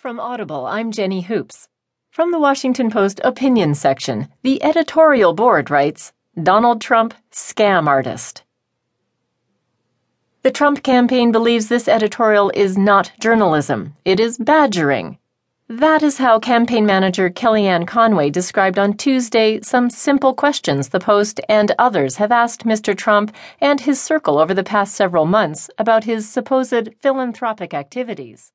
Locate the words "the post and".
20.90-21.74